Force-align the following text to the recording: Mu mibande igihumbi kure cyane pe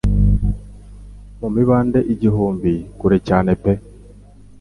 Mu 1.39 1.47
mibande 1.55 1.99
igihumbi 2.13 2.71
kure 2.99 3.17
cyane 3.27 3.51
pe 3.61 3.73